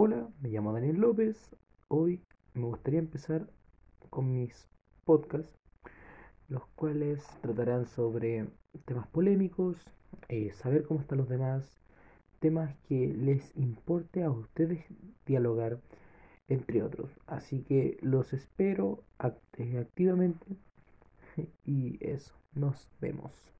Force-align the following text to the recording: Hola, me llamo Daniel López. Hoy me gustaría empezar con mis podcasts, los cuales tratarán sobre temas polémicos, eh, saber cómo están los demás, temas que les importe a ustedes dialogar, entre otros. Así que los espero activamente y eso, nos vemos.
Hola, 0.00 0.28
me 0.40 0.50
llamo 0.50 0.72
Daniel 0.72 1.00
López. 1.00 1.56
Hoy 1.88 2.22
me 2.54 2.66
gustaría 2.66 3.00
empezar 3.00 3.48
con 4.10 4.30
mis 4.30 4.68
podcasts, 5.04 5.52
los 6.46 6.64
cuales 6.76 7.26
tratarán 7.40 7.84
sobre 7.84 8.46
temas 8.84 9.08
polémicos, 9.08 9.76
eh, 10.28 10.52
saber 10.52 10.84
cómo 10.84 11.00
están 11.00 11.18
los 11.18 11.28
demás, 11.28 11.80
temas 12.38 12.76
que 12.88 13.08
les 13.08 13.56
importe 13.56 14.22
a 14.22 14.30
ustedes 14.30 14.84
dialogar, 15.26 15.80
entre 16.46 16.84
otros. 16.84 17.10
Así 17.26 17.64
que 17.64 17.98
los 18.00 18.32
espero 18.32 19.02
activamente 19.18 20.46
y 21.66 21.98
eso, 22.00 22.36
nos 22.54 22.88
vemos. 23.00 23.57